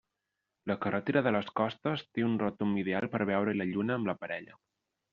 La 0.71 0.77
carretera 0.85 1.23
de 1.27 1.33
les 1.35 1.51
Costes 1.61 2.05
té 2.15 2.27
un 2.31 2.35
retomb 2.47 2.83
ideal 2.85 3.09
per 3.15 3.23
veure-hi 3.35 3.63
la 3.63 3.71
lluna 3.75 3.99
amb 4.01 4.13
la 4.15 4.21
parella. 4.27 4.61